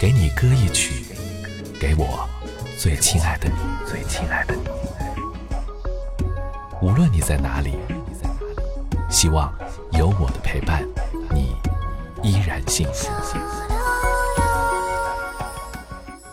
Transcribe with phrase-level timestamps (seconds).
[0.00, 1.04] 给你歌一曲，
[1.78, 2.26] 给我
[2.78, 3.54] 最亲爱的你，
[3.86, 4.62] 最亲爱的你。
[6.80, 7.74] 无论你在哪里，
[9.10, 9.52] 希望
[9.92, 10.82] 有我的陪伴，
[11.34, 11.54] 你
[12.22, 13.10] 依然幸福。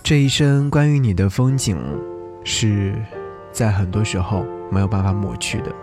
[0.02, 1.77] 这一生关于你的风景，
[2.45, 2.95] 是
[3.52, 5.75] 在很多时候没有办法抹去的。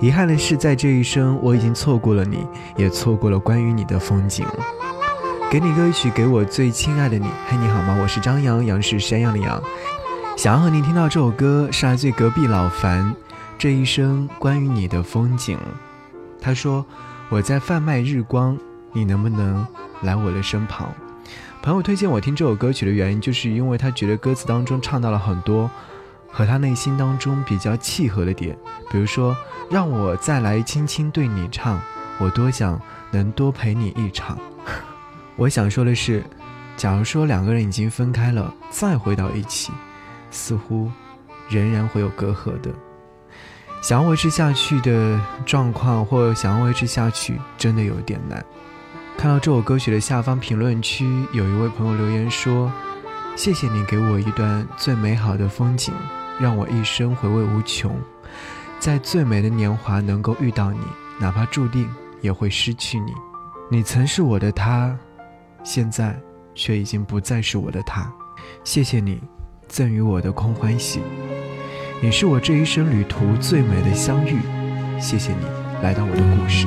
[0.00, 2.46] 遗憾的是，在这一生，我已经错过了你，
[2.76, 4.46] 也错过了关于你的风景。
[5.48, 7.30] 给你歌曲，给我最亲爱的你。
[7.46, 7.96] 嘿，你好吗？
[8.02, 9.62] 我是张扬，杨是山羊的羊。
[10.36, 13.14] 想要和你听到这首歌，是来自隔壁老樊。
[13.56, 15.56] 这一生关于你的风景，
[16.40, 16.84] 他说
[17.28, 18.58] 我在贩卖日光，
[18.92, 19.64] 你能不能
[20.02, 20.92] 来我的身旁？
[21.62, 25.70] 朋友推荐我听这首歌曲的原因，就是因为他觉得歌词当中唱到了很多
[26.28, 28.58] 和他内心当中比较契合的点，
[28.90, 29.34] 比如说
[29.70, 31.80] 让我再来轻轻对你唱，
[32.18, 32.78] 我多想
[33.12, 34.36] 能多陪你一场。
[35.36, 36.24] 我想说的是，
[36.76, 39.70] 假如说两个人已经分开了，再回到一起，
[40.30, 40.90] 似乎
[41.48, 42.70] 仍然会有隔阂的。
[43.82, 48.44] 想要维持下去的状况，或想要维持下去，真的有点难。
[49.18, 52.72] 看到这首歌曲的下方评论区，有一位朋友留言说
[53.36, 55.92] ：“谢谢你给我一段最美好的风景，
[56.40, 57.94] 让我一生回味无穷。
[58.78, 60.80] 在最美的年华能够遇到你，
[61.18, 61.88] 哪怕注定
[62.22, 63.12] 也会失去你。
[63.70, 64.96] 你曾是我的他，
[65.66, 66.16] 现在
[66.54, 68.10] 却已经不再是我的他。
[68.62, 69.20] 谢谢你
[69.66, 71.00] 赠予我的空欢喜。”
[72.00, 74.38] 你是我这一生旅途最美的相遇，
[75.00, 75.44] 谢谢你
[75.82, 76.66] 来到我的故事。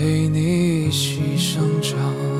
[0.00, 2.39] 陪你一起生长。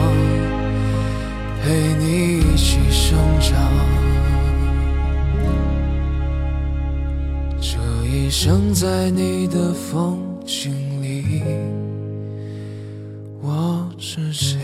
[8.31, 10.71] 生在你的风景
[11.03, 11.43] 里，
[13.41, 14.57] 我是谁？